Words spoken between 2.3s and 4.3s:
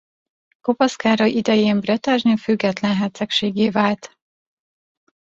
független hercegséggé vált.